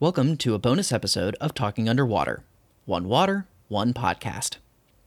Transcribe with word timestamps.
Welcome 0.00 0.36
to 0.36 0.54
a 0.54 0.60
bonus 0.60 0.92
episode 0.92 1.34
of 1.40 1.54
Talking 1.54 1.88
Underwater 1.88 2.44
One 2.84 3.08
Water, 3.08 3.48
One 3.66 3.92
Podcast. 3.92 4.58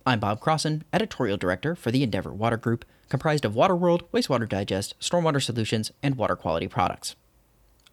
I'm 0.06 0.20
Bob 0.20 0.42
Crossen, 0.42 0.82
Editorial 0.92 1.38
Director 1.38 1.78
for 1.78 1.92
the 1.92 2.04
Endeavor 2.04 2.34
Water 2.34 2.58
Group, 2.58 2.84
comprised 3.08 3.46
of 3.46 3.54
Waterworld, 3.54 4.02
Wastewater 4.14 4.50
Digest, 4.50 5.00
Stormwater 5.00 5.42
Solutions, 5.42 5.94
and 6.04 6.18
Water 6.18 6.36
Quality 6.36 6.68
Products. 6.68 7.16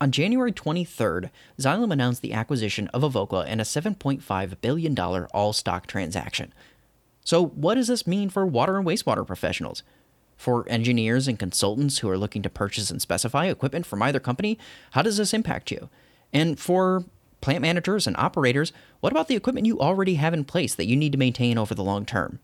On 0.01 0.11
January 0.11 0.51
23rd, 0.51 1.31
Xylem 1.57 1.93
announced 1.93 2.21
the 2.21 2.33
acquisition 2.33 2.89
of 2.89 3.03
Evoqua 3.03 3.47
in 3.47 3.61
a 3.61 3.63
$7.5 3.63 4.61
billion 4.61 4.99
all 4.99 5.53
stock 5.53 5.87
transaction. 5.87 6.53
So, 7.23 7.47
what 7.47 7.77
does 7.77 7.87
this 7.87 8.09
mean 8.09 8.29
for 8.29 8.45
water 8.45 8.77
and 8.77 8.85
wastewater 8.85 9.25
professionals? 9.25 9.85
For 10.37 10.69
engineers 10.69 11.29
and 11.29 11.39
consultants 11.39 11.99
who 11.99 12.09
are 12.11 12.19
looking 12.19 12.43
to 12.43 12.51
purchase 12.51 12.91
and 12.91 13.01
specify 13.01 13.47
equipment 13.47 13.87
from 13.87 14.03
either 14.03 14.19
company, 14.19 14.59
how 14.91 15.03
does 15.03 15.19
this 15.19 15.33
impact 15.33 15.71
you? 15.71 15.89
And 16.33 16.59
for 16.59 17.05
plant 17.41 17.63
managers 17.63 18.07
and 18.07 18.17
operators, 18.17 18.73
what 19.01 19.13
about 19.13 19.29
the 19.29 19.37
equipment 19.37 19.67
you 19.67 19.81
already 19.81 20.15
have 20.15 20.35
in 20.35 20.45
place 20.45 20.75
that 20.75 20.87
you 20.87 20.97
need 20.97 21.13
to 21.13 21.19
maintain 21.19 21.59
over 21.59 21.75
the 21.75 21.85
long 21.85 22.05
term? 22.05 22.41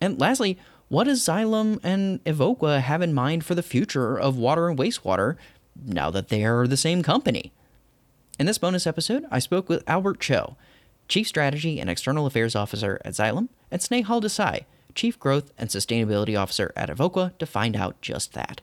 And 0.00 0.20
lastly, 0.20 0.58
what 0.88 1.04
does 1.04 1.22
Xylem 1.22 1.80
and 1.82 2.22
Evoqua 2.24 2.80
have 2.80 3.02
in 3.02 3.12
mind 3.12 3.44
for 3.44 3.54
the 3.54 3.62
future 3.62 4.18
of 4.18 4.38
water 4.38 4.68
and 4.68 4.78
wastewater 4.78 5.36
now 5.84 6.10
that 6.10 6.28
they 6.28 6.44
are 6.44 6.66
the 6.66 6.76
same 6.76 7.02
company? 7.02 7.52
In 8.38 8.46
this 8.46 8.58
bonus 8.58 8.86
episode, 8.86 9.24
I 9.30 9.38
spoke 9.38 9.68
with 9.68 9.82
Albert 9.88 10.20
Cho, 10.20 10.56
Chief 11.08 11.26
Strategy 11.26 11.80
and 11.80 11.90
External 11.90 12.26
Affairs 12.26 12.54
Officer 12.54 13.00
at 13.04 13.14
Xylem, 13.14 13.48
and 13.70 13.80
Snehal 13.80 14.22
Desai, 14.22 14.64
Chief 14.94 15.18
Growth 15.18 15.52
and 15.58 15.68
Sustainability 15.68 16.38
Officer 16.40 16.72
at 16.76 16.88
Evoqua, 16.88 17.36
to 17.38 17.46
find 17.46 17.76
out 17.76 18.00
just 18.00 18.32
that. 18.34 18.60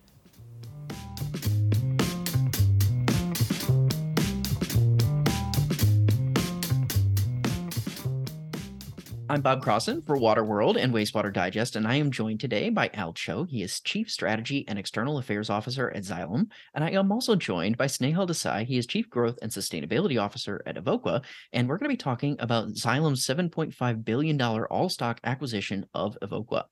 I'm 9.27 9.41
Bob 9.41 9.63
Crossen 9.63 10.05
for 10.05 10.18
Waterworld 10.18 10.77
and 10.77 10.93
Wastewater 10.93 11.34
Digest, 11.34 11.76
and 11.76 11.87
I 11.87 11.95
am 11.95 12.12
joined 12.12 12.40
today 12.40 12.70
by 12.70 12.91
Al 12.93 13.12
Cho. 13.13 13.43
He 13.45 13.63
is 13.63 13.79
Chief 13.79 14.12
Strategy 14.12 14.65
and 14.68 14.77
External 14.77 15.18
Affairs 15.18 15.49
Officer 15.49 15.90
at 15.90 16.04
Xylem. 16.04 16.48
And 16.76 16.84
I 16.84 16.91
am 16.91 17.12
also 17.12 17.35
joined 17.35 17.76
by 17.76 17.87
Snehal 17.87 18.27
Desai. 18.27 18.65
He 18.65 18.77
is 18.77 18.85
Chief 18.85 19.09
Growth 19.09 19.40
and 19.41 19.51
Sustainability 19.51 20.21
Officer 20.21 20.62
at 20.68 20.76
Evoqua. 20.76 21.23
And 21.53 21.68
we're 21.68 21.77
going 21.77 21.90
to 21.90 21.93
be 21.93 21.98
talking 21.98 22.35
about 22.40 22.68
Xylem's 22.70 23.26
$7.5 23.26 24.05
billion 24.05 24.40
all 24.41 24.90
stock 24.90 25.20
acquisition 25.23 25.87
of 25.96 26.18
Evoqua. 26.21 26.65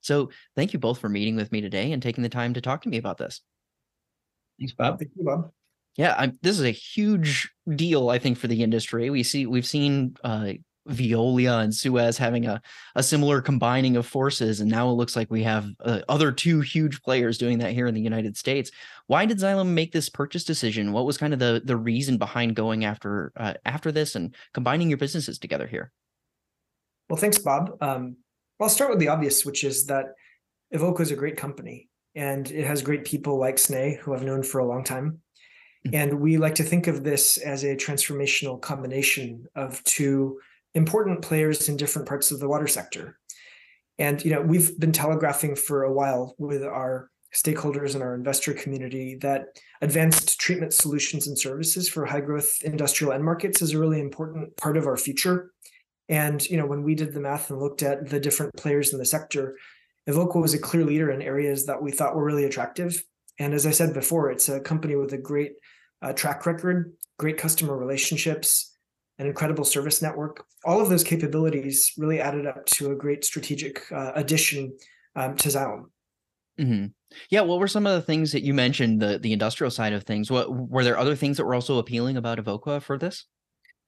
So 0.00 0.30
thank 0.54 0.72
you 0.72 0.78
both 0.78 0.98
for 1.00 1.08
meeting 1.08 1.34
with 1.34 1.50
me 1.50 1.60
today 1.60 1.90
and 1.90 2.00
taking 2.00 2.22
the 2.22 2.28
time 2.28 2.54
to 2.54 2.60
talk 2.60 2.82
to 2.82 2.88
me 2.88 2.98
about 2.98 3.18
this. 3.18 3.40
Thanks, 4.60 4.74
Bob. 4.74 5.00
Thank 5.00 5.10
you, 5.16 5.24
Bob. 5.24 5.50
Yeah, 5.96 6.14
I'm, 6.16 6.38
this 6.42 6.58
is 6.58 6.64
a 6.64 6.70
huge 6.70 7.50
deal, 7.74 8.10
I 8.10 8.18
think, 8.18 8.38
for 8.38 8.46
the 8.46 8.62
industry. 8.62 9.10
We 9.10 9.22
see 9.22 9.46
we've 9.46 9.66
seen 9.66 10.16
uh, 10.22 10.52
Veolia 10.88 11.62
and 11.62 11.74
Suez 11.74 12.16
having 12.18 12.46
a, 12.46 12.60
a 12.94 13.02
similar 13.02 13.40
combining 13.40 13.96
of 13.96 14.06
forces. 14.06 14.60
And 14.60 14.70
now 14.70 14.88
it 14.88 14.94
looks 14.94 15.16
like 15.16 15.30
we 15.30 15.42
have 15.42 15.68
uh, 15.80 16.00
other 16.08 16.32
two 16.32 16.60
huge 16.60 17.02
players 17.02 17.38
doing 17.38 17.58
that 17.58 17.72
here 17.72 17.86
in 17.86 17.94
the 17.94 18.00
United 18.00 18.36
States. 18.36 18.70
Why 19.06 19.26
did 19.26 19.38
Xylem 19.38 19.68
make 19.68 19.92
this 19.92 20.08
purchase 20.08 20.44
decision? 20.44 20.92
What 20.92 21.06
was 21.06 21.18
kind 21.18 21.32
of 21.32 21.38
the, 21.38 21.62
the 21.64 21.76
reason 21.76 22.18
behind 22.18 22.56
going 22.56 22.84
after 22.84 23.32
uh, 23.36 23.54
after 23.64 23.92
this 23.92 24.14
and 24.14 24.34
combining 24.52 24.88
your 24.88 24.98
businesses 24.98 25.38
together 25.38 25.66
here? 25.66 25.92
Well, 27.08 27.18
thanks, 27.18 27.38
Bob. 27.38 27.76
Um, 27.80 28.16
I'll 28.60 28.68
start 28.68 28.90
with 28.90 28.98
the 28.98 29.08
obvious, 29.08 29.44
which 29.44 29.64
is 29.64 29.86
that 29.86 30.06
Evoqua 30.74 31.00
is 31.00 31.10
a 31.10 31.16
great 31.16 31.36
company 31.36 31.88
and 32.14 32.50
it 32.50 32.66
has 32.66 32.82
great 32.82 33.04
people 33.04 33.38
like 33.38 33.56
Sneh, 33.56 33.98
who 33.98 34.14
I've 34.14 34.24
known 34.24 34.42
for 34.42 34.58
a 34.58 34.66
long 34.66 34.82
time. 34.82 35.20
Mm-hmm. 35.86 35.94
And 35.94 36.20
we 36.20 36.38
like 36.38 36.54
to 36.56 36.62
think 36.62 36.86
of 36.86 37.04
this 37.04 37.36
as 37.38 37.64
a 37.64 37.76
transformational 37.76 38.60
combination 38.60 39.44
of 39.54 39.84
two 39.84 40.40
important 40.76 41.22
players 41.22 41.68
in 41.68 41.76
different 41.76 42.06
parts 42.06 42.30
of 42.30 42.38
the 42.38 42.48
water 42.48 42.66
sector. 42.66 43.18
And 43.98 44.22
you 44.24 44.30
know, 44.30 44.42
we've 44.42 44.78
been 44.78 44.92
telegraphing 44.92 45.56
for 45.56 45.82
a 45.84 45.92
while 45.92 46.34
with 46.38 46.62
our 46.62 47.10
stakeholders 47.34 47.94
and 47.94 48.02
our 48.02 48.14
investor 48.14 48.52
community 48.52 49.16
that 49.22 49.46
advanced 49.80 50.38
treatment 50.38 50.72
solutions 50.72 51.26
and 51.26 51.38
services 51.38 51.88
for 51.88 52.04
high 52.04 52.20
growth 52.20 52.58
industrial 52.62 53.12
end 53.12 53.24
markets 53.24 53.62
is 53.62 53.72
a 53.72 53.78
really 53.78 54.00
important 54.00 54.54
part 54.56 54.76
of 54.76 54.86
our 54.86 54.96
future. 54.96 55.50
And 56.08 56.46
you 56.48 56.58
know, 56.58 56.66
when 56.66 56.82
we 56.82 56.94
did 56.94 57.12
the 57.12 57.20
math 57.20 57.50
and 57.50 57.58
looked 57.58 57.82
at 57.82 58.08
the 58.08 58.20
different 58.20 58.54
players 58.56 58.92
in 58.92 58.98
the 58.98 59.04
sector, 59.04 59.56
Evoqua 60.08 60.40
was 60.40 60.54
a 60.54 60.58
clear 60.58 60.84
leader 60.84 61.10
in 61.10 61.20
areas 61.22 61.66
that 61.66 61.82
we 61.82 61.90
thought 61.90 62.14
were 62.14 62.24
really 62.24 62.44
attractive. 62.44 63.02
And 63.38 63.54
as 63.54 63.66
I 63.66 63.70
said 63.70 63.92
before, 63.92 64.30
it's 64.30 64.48
a 64.48 64.60
company 64.60 64.94
with 64.94 65.12
a 65.14 65.18
great 65.18 65.52
uh, 66.02 66.12
track 66.12 66.46
record, 66.46 66.92
great 67.18 67.38
customer 67.38 67.76
relationships, 67.76 68.75
an 69.18 69.26
incredible 69.26 69.64
service 69.64 70.02
network. 70.02 70.44
All 70.64 70.80
of 70.80 70.88
those 70.88 71.04
capabilities 71.04 71.92
really 71.96 72.20
added 72.20 72.46
up 72.46 72.66
to 72.66 72.92
a 72.92 72.94
great 72.94 73.24
strategic 73.24 73.90
uh, 73.92 74.12
addition 74.14 74.76
um, 75.14 75.36
to 75.36 75.48
Xylem. 75.48 75.84
Mm-hmm. 76.60 76.86
Yeah, 77.30 77.42
what 77.42 77.58
were 77.58 77.68
some 77.68 77.86
of 77.86 77.94
the 77.94 78.02
things 78.02 78.32
that 78.32 78.42
you 78.42 78.54
mentioned 78.54 79.00
the 79.00 79.18
the 79.18 79.32
industrial 79.32 79.70
side 79.70 79.92
of 79.92 80.04
things? 80.04 80.30
What 80.30 80.50
were 80.50 80.84
there 80.84 80.98
other 80.98 81.14
things 81.14 81.36
that 81.36 81.44
were 81.44 81.54
also 81.54 81.78
appealing 81.78 82.16
about 82.16 82.38
Evoqua 82.38 82.82
for 82.82 82.98
this? 82.98 83.26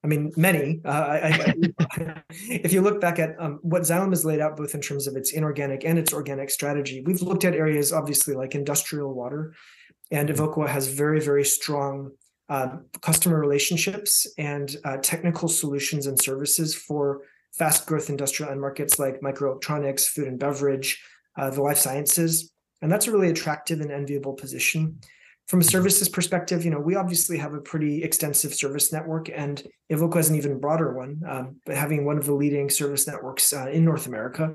I 0.04 0.06
mean, 0.06 0.32
many. 0.36 0.80
Uh, 0.84 0.88
I, 0.88 1.28
I, 1.28 2.22
if 2.30 2.72
you 2.72 2.82
look 2.82 3.00
back 3.00 3.18
at 3.18 3.34
um, 3.40 3.58
what 3.62 3.82
Xylem 3.82 4.10
has 4.10 4.24
laid 4.24 4.40
out, 4.40 4.56
both 4.56 4.74
in 4.74 4.80
terms 4.80 5.06
of 5.06 5.16
its 5.16 5.32
inorganic 5.32 5.84
and 5.84 5.98
its 5.98 6.12
organic 6.12 6.50
strategy, 6.50 7.02
we've 7.04 7.22
looked 7.22 7.44
at 7.44 7.54
areas 7.54 7.92
obviously 7.92 8.34
like 8.34 8.54
industrial 8.54 9.12
water, 9.12 9.54
and 10.10 10.28
Evoqua 10.28 10.68
has 10.68 10.88
very, 10.88 11.20
very 11.20 11.44
strong 11.44 12.12
uh, 12.48 12.76
customer 13.02 13.38
relationships 13.38 14.26
and 14.38 14.76
uh, 14.84 14.96
technical 14.98 15.48
solutions 15.48 16.06
and 16.06 16.20
services 16.20 16.74
for 16.74 17.22
fast 17.52 17.86
growth 17.86 18.08
industrial 18.08 18.50
end 18.50 18.60
markets 18.60 18.98
like 18.98 19.20
microelectronics, 19.20 20.06
food 20.06 20.28
and 20.28 20.38
beverage, 20.38 21.02
uh, 21.36 21.50
the 21.50 21.62
life 21.62 21.78
sciences. 21.78 22.52
And 22.80 22.90
that's 22.90 23.06
a 23.06 23.12
really 23.12 23.30
attractive 23.30 23.80
and 23.80 23.90
enviable 23.90 24.34
position. 24.34 25.00
From 25.48 25.60
a 25.60 25.64
services 25.64 26.08
perspective, 26.08 26.64
you 26.64 26.70
know, 26.70 26.78
we 26.78 26.94
obviously 26.94 27.38
have 27.38 27.54
a 27.54 27.60
pretty 27.60 28.04
extensive 28.04 28.54
service 28.54 28.92
network, 28.92 29.30
and 29.34 29.62
Evoqua 29.90 30.16
has 30.16 30.28
an 30.28 30.36
even 30.36 30.60
broader 30.60 30.92
one, 30.92 31.22
um, 31.26 31.56
but 31.64 31.74
having 31.74 32.04
one 32.04 32.18
of 32.18 32.26
the 32.26 32.34
leading 32.34 32.68
service 32.68 33.06
networks 33.06 33.52
uh, 33.54 33.66
in 33.68 33.84
North 33.84 34.06
America 34.06 34.54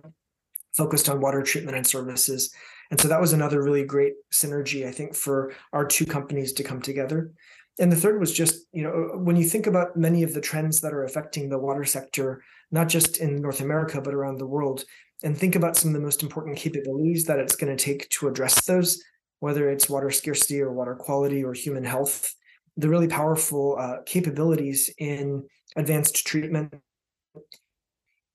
focused 0.78 1.10
on 1.10 1.20
water 1.20 1.42
treatment 1.42 1.78
and 1.78 1.86
services. 1.86 2.54
And 2.92 3.02
so 3.02 3.08
that 3.08 3.22
was 3.22 3.34
another 3.34 3.64
really 3.64 3.84
great 3.84 4.14
synergy, 4.32 4.88
I 4.88 4.92
think, 4.92 5.16
for 5.16 5.54
our 5.72 5.86
two 5.86 6.06
companies 6.06 6.54
to 6.54 6.64
come 6.64 6.82
together 6.82 7.32
and 7.80 7.92
the 7.92 7.96
third 7.96 8.20
was 8.20 8.32
just 8.32 8.66
you 8.72 8.84
know 8.84 9.12
when 9.18 9.36
you 9.36 9.44
think 9.44 9.68
about 9.68 9.98
many 9.98 10.24
of 10.24 10.34
the 10.34 10.42
trends 10.42 10.82
that 10.82 10.94
are 10.94 11.04
affecting 11.04 11.50
the 11.50 11.58
water 11.58 11.84
sector 11.84 12.44
not 12.72 12.88
just 12.88 13.18
in 13.18 13.42
north 13.42 13.62
america 13.62 14.02
but 14.02 14.14
around 14.14 14.38
the 14.38 14.46
world 14.46 14.84
and 15.24 15.38
think 15.38 15.56
about 15.56 15.78
some 15.78 15.90
of 15.90 15.94
the 15.94 16.06
most 16.06 16.22
important 16.22 16.58
capabilities 16.58 17.26
that 17.26 17.40
it's 17.40 17.56
going 17.56 17.76
to 17.76 17.84
take 17.84 18.10
to 18.10 18.28
address 18.28 18.66
those 18.66 19.02
whether 19.40 19.70
it's 19.70 19.90
water 19.90 20.12
scarcity 20.12 20.62
or 20.62 20.72
water 20.72 20.96
quality 20.96 21.44
or 21.44 21.54
human 21.54 21.84
health 21.84 22.34
the 22.78 22.90
really 22.90 23.08
powerful 23.08 23.76
uh, 23.80 23.98
capabilities 24.06 24.90
in 24.98 25.44
advanced 25.76 26.26
treatment 26.26 26.74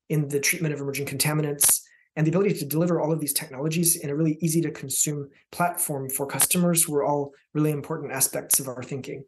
in 0.09 0.27
the 0.27 0.39
treatment 0.39 0.73
of 0.73 0.79
emerging 0.79 1.05
contaminants 1.05 1.81
and 2.15 2.25
the 2.25 2.31
ability 2.31 2.55
to 2.55 2.65
deliver 2.65 2.99
all 2.99 3.11
of 3.11 3.19
these 3.19 3.33
technologies 3.33 3.95
in 3.97 4.09
a 4.09 4.15
really 4.15 4.37
easy 4.41 4.61
to 4.61 4.71
consume 4.71 5.29
platform 5.51 6.09
for 6.09 6.25
customers 6.25 6.87
were 6.87 7.03
all 7.03 7.31
really 7.53 7.71
important 7.71 8.11
aspects 8.11 8.59
of 8.59 8.67
our 8.67 8.83
thinking. 8.83 9.23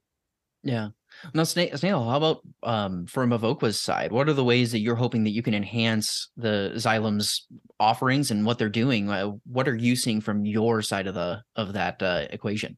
Yeah. 0.63 0.89
Now, 1.33 1.43
Snehal, 1.43 2.05
how 2.09 2.17
about 2.17 2.41
um, 2.63 3.05
from 3.07 3.31
Evoqua's 3.31 3.81
side? 3.81 4.11
What 4.11 4.29
are 4.29 4.33
the 4.33 4.43
ways 4.43 4.71
that 4.71 4.79
you're 4.79 4.95
hoping 4.95 5.23
that 5.23 5.31
you 5.31 5.41
can 5.41 5.53
enhance 5.53 6.29
the 6.37 6.71
Xylem's 6.75 7.47
offerings 7.79 8.31
and 8.31 8.45
what 8.45 8.57
they're 8.57 8.69
doing? 8.69 9.09
Uh, 9.09 9.31
what 9.45 9.67
are 9.67 9.75
you 9.75 9.95
seeing 9.95 10.21
from 10.21 10.45
your 10.45 10.81
side 10.81 11.07
of 11.07 11.15
the 11.15 11.41
of 11.55 11.73
that 11.73 12.01
uh, 12.01 12.27
equation? 12.29 12.77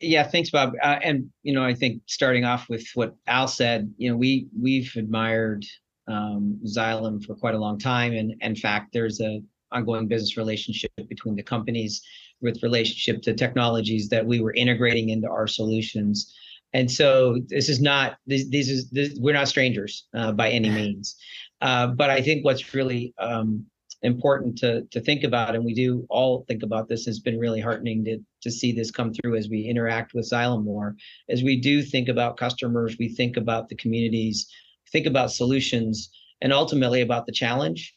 Yeah, 0.00 0.24
thanks, 0.24 0.50
Bob. 0.50 0.72
Uh, 0.82 0.98
and 1.02 1.30
you 1.42 1.52
know, 1.54 1.64
I 1.64 1.74
think 1.74 2.02
starting 2.06 2.44
off 2.44 2.68
with 2.68 2.86
what 2.94 3.14
Al 3.26 3.48
said, 3.48 3.92
you 3.96 4.10
know, 4.10 4.16
we 4.16 4.46
we've 4.60 4.92
admired 4.96 5.64
um, 6.08 6.60
Xylem 6.64 7.24
for 7.24 7.34
quite 7.34 7.54
a 7.54 7.58
long 7.58 7.78
time. 7.78 8.12
And 8.12 8.34
in 8.40 8.56
fact, 8.56 8.92
there's 8.92 9.20
a 9.20 9.42
ongoing 9.70 10.06
business 10.06 10.36
relationship 10.36 10.90
between 11.08 11.34
the 11.34 11.42
companies 11.42 12.02
with 12.40 12.62
relationship 12.62 13.22
to 13.22 13.34
technologies 13.34 14.08
that 14.08 14.26
we 14.26 14.40
were 14.40 14.52
integrating 14.54 15.10
into 15.10 15.28
our 15.28 15.46
solutions. 15.46 16.34
And 16.74 16.90
so 16.90 17.38
this 17.48 17.68
is 17.68 17.80
not 17.80 18.16
this, 18.26 18.48
this 18.50 18.68
is 18.68 18.90
this, 18.90 19.16
we're 19.18 19.34
not 19.34 19.48
strangers 19.48 20.06
uh, 20.14 20.32
by 20.32 20.50
any 20.50 20.70
means. 20.80 21.16
Uh, 21.60 21.86
but 21.88 22.10
I 22.10 22.20
think 22.20 22.44
what's 22.44 22.74
really 22.74 23.14
um, 23.18 23.64
important 24.02 24.58
to 24.58 24.82
to 24.90 25.00
think 25.00 25.22
about, 25.22 25.54
and 25.54 25.64
we 25.64 25.74
do 25.74 26.04
all 26.10 26.44
think 26.48 26.62
about 26.62 26.88
this, 26.88 27.04
has 27.06 27.20
been 27.20 27.38
really 27.38 27.60
heartening 27.60 28.04
to 28.04 28.18
to 28.42 28.50
see 28.50 28.72
this 28.72 28.90
come 28.90 29.12
through 29.12 29.36
as 29.36 29.48
we 29.48 29.62
interact 29.62 30.12
with 30.14 30.28
Xylem 30.28 30.64
more. 30.64 30.96
As 31.28 31.42
we 31.42 31.60
do 31.60 31.82
think 31.82 32.08
about 32.08 32.36
customers, 32.36 32.96
we 32.98 33.08
think 33.08 33.36
about 33.36 33.68
the 33.68 33.76
communities 33.76 34.48
think 34.92 35.06
about 35.06 35.32
solutions 35.32 36.10
and 36.40 36.52
ultimately 36.52 37.00
about 37.00 37.26
the 37.26 37.32
challenge. 37.32 37.94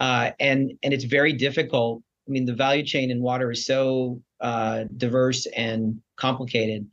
Uh, 0.00 0.30
and 0.38 0.72
and 0.82 0.94
it's 0.94 1.04
very 1.04 1.32
difficult. 1.32 2.02
I 2.28 2.30
mean, 2.30 2.44
the 2.46 2.54
value 2.54 2.84
chain 2.84 3.10
in 3.10 3.20
water 3.20 3.50
is 3.50 3.66
so 3.66 4.22
uh, 4.40 4.84
diverse 4.96 5.46
and 5.56 6.00
complicated. 6.16 6.86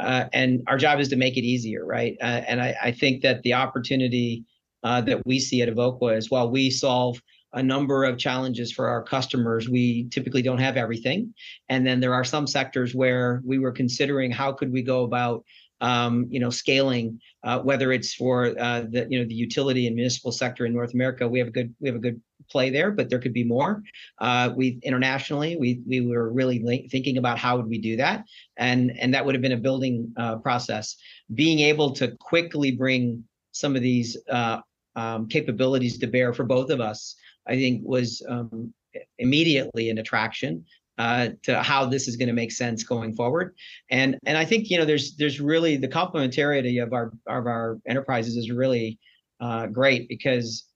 uh, 0.00 0.24
and 0.32 0.62
our 0.66 0.78
job 0.78 0.98
is 1.00 1.08
to 1.08 1.16
make 1.16 1.36
it 1.36 1.42
easier, 1.42 1.84
right? 1.84 2.16
Uh, 2.20 2.42
and 2.48 2.60
I, 2.60 2.74
I, 2.82 2.92
think 2.92 3.22
that 3.22 3.42
the 3.42 3.54
opportunity 3.54 4.44
uh, 4.82 5.00
that 5.02 5.24
we 5.26 5.38
see 5.38 5.60
at 5.62 5.68
Evoqua 5.68 6.16
is 6.16 6.30
while 6.30 6.50
we 6.50 6.70
solve 6.70 7.20
a 7.52 7.62
number 7.62 8.04
of 8.04 8.16
challenges 8.16 8.72
for 8.72 8.88
our 8.88 9.02
customers, 9.02 9.68
we 9.68 10.08
typically 10.10 10.40
don't 10.40 10.58
have 10.58 10.76
everything, 10.76 11.34
and 11.68 11.86
then 11.86 12.00
there 12.00 12.14
are 12.14 12.24
some 12.24 12.46
sectors 12.46 12.94
where 12.94 13.42
we 13.44 13.58
were 13.58 13.72
considering 13.72 14.30
how 14.30 14.52
could 14.52 14.72
we 14.72 14.82
go 14.82 15.04
about 15.04 15.44
um, 15.80 16.26
you 16.30 16.40
know, 16.40 16.50
scaling, 16.50 17.20
uh, 17.42 17.60
whether 17.60 17.92
it's 17.92 18.14
for 18.14 18.46
uh, 18.58 18.82
the 18.82 19.06
you 19.08 19.18
know 19.18 19.26
the 19.26 19.34
utility 19.34 19.86
and 19.86 19.96
municipal 19.96 20.32
sector 20.32 20.66
in 20.66 20.72
North 20.72 20.94
America, 20.94 21.28
we 21.28 21.38
have 21.38 21.48
a 21.48 21.52
good 21.52 21.74
we 21.80 21.88
have 21.88 21.96
a 21.96 22.00
good 22.00 22.20
play 22.50 22.70
there, 22.70 22.90
but 22.90 23.08
there 23.08 23.18
could 23.18 23.32
be 23.32 23.44
more. 23.44 23.82
Uh, 24.18 24.50
we 24.54 24.78
internationally, 24.82 25.56
we 25.56 25.80
we 25.86 26.00
were 26.06 26.30
really 26.30 26.88
thinking 26.90 27.18
about 27.18 27.38
how 27.38 27.56
would 27.56 27.68
we 27.68 27.78
do 27.78 27.96
that, 27.96 28.24
and 28.56 28.98
and 28.98 29.14
that 29.14 29.24
would 29.24 29.34
have 29.34 29.42
been 29.42 29.52
a 29.52 29.56
building 29.56 30.12
uh, 30.16 30.36
process. 30.36 30.96
Being 31.34 31.60
able 31.60 31.92
to 31.92 32.16
quickly 32.18 32.72
bring 32.72 33.24
some 33.52 33.76
of 33.76 33.82
these 33.82 34.16
uh, 34.28 34.60
um, 34.96 35.28
capabilities 35.28 35.98
to 35.98 36.06
bear 36.06 36.32
for 36.32 36.44
both 36.44 36.70
of 36.70 36.80
us, 36.80 37.16
I 37.46 37.56
think, 37.56 37.82
was 37.84 38.22
um, 38.28 38.72
immediately 39.18 39.90
an 39.90 39.98
attraction 39.98 40.64
uh, 41.00 41.30
to 41.42 41.62
how 41.62 41.86
this 41.86 42.06
is 42.06 42.16
going 42.16 42.28
to 42.28 42.34
make 42.34 42.52
sense 42.52 42.84
going 42.84 43.14
forward. 43.14 43.54
And 43.90 44.18
and 44.26 44.36
I 44.36 44.44
think 44.44 44.68
you 44.68 44.76
know 44.76 44.84
there's 44.84 45.16
there's 45.16 45.40
really 45.40 45.78
the 45.78 45.88
complementarity 45.88 46.82
of 46.82 46.92
our 46.92 47.06
of 47.26 47.46
our 47.46 47.78
enterprises 47.88 48.36
is 48.36 48.50
really 48.50 48.98
uh, 49.40 49.66
great 49.68 50.10
because 50.10 50.66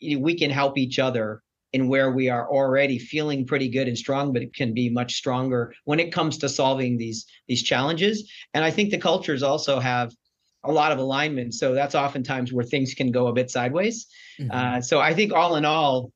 we 0.00 0.38
can 0.38 0.50
help 0.50 0.78
each 0.78 1.00
other 1.00 1.42
in 1.72 1.88
where 1.88 2.12
we 2.12 2.28
are 2.28 2.48
already 2.48 3.00
feeling 3.00 3.44
pretty 3.44 3.68
good 3.68 3.88
and 3.88 3.98
strong, 3.98 4.32
but 4.32 4.42
it 4.42 4.54
can 4.54 4.72
be 4.72 4.88
much 4.88 5.14
stronger 5.14 5.74
when 5.84 5.98
it 5.98 6.12
comes 6.12 6.38
to 6.38 6.48
solving 6.48 6.96
these 6.96 7.26
these 7.48 7.64
challenges. 7.64 8.30
And 8.54 8.64
I 8.64 8.70
think 8.70 8.90
the 8.90 8.98
cultures 8.98 9.42
also 9.42 9.80
have 9.80 10.14
a 10.62 10.70
lot 10.70 10.92
of 10.92 10.98
alignment, 10.98 11.54
so 11.54 11.74
that's 11.74 11.96
oftentimes 11.96 12.52
where 12.52 12.64
things 12.64 12.94
can 12.94 13.10
go 13.10 13.26
a 13.26 13.32
bit 13.32 13.50
sideways. 13.50 14.06
Mm-hmm. 14.38 14.50
Uh, 14.52 14.80
so 14.82 15.00
I 15.00 15.14
think 15.14 15.32
all 15.32 15.56
in 15.56 15.64
all, 15.64 16.12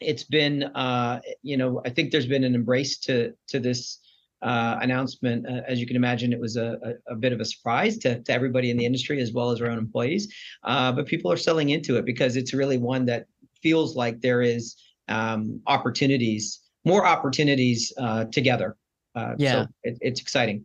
it's 0.00 0.24
been 0.24 0.64
uh, 0.64 1.20
you 1.42 1.56
know 1.56 1.82
I 1.84 1.90
think 1.90 2.12
there's 2.12 2.26
been 2.26 2.44
an 2.44 2.54
embrace 2.54 2.98
to 3.00 3.32
to 3.48 3.60
this 3.60 3.98
uh, 4.42 4.78
announcement. 4.80 5.46
Uh, 5.46 5.62
as 5.66 5.80
you 5.80 5.86
can 5.86 5.96
imagine, 5.96 6.32
it 6.32 6.40
was 6.40 6.56
a, 6.56 6.78
a, 7.08 7.12
a, 7.12 7.16
bit 7.16 7.32
of 7.32 7.40
a 7.40 7.44
surprise 7.44 7.96
to, 7.98 8.22
to 8.22 8.32
everybody 8.32 8.70
in 8.70 8.76
the 8.76 8.84
industry 8.84 9.20
as 9.20 9.32
well 9.32 9.50
as 9.50 9.60
our 9.60 9.68
own 9.68 9.78
employees. 9.78 10.32
Uh, 10.62 10.92
but 10.92 11.06
people 11.06 11.32
are 11.32 11.38
selling 11.38 11.70
into 11.70 11.96
it 11.96 12.04
because 12.04 12.36
it's 12.36 12.52
really 12.52 12.78
one 12.78 13.06
that 13.06 13.26
feels 13.62 13.96
like 13.96 14.20
there 14.20 14.42
is 14.42 14.76
um, 15.08 15.60
opportunities, 15.66 16.60
more 16.84 17.06
opportunities 17.06 17.92
uh, 17.98 18.26
together. 18.26 18.76
Uh, 19.14 19.34
yeah, 19.38 19.52
so 19.52 19.66
it, 19.82 19.98
it's 20.02 20.20
exciting. 20.20 20.64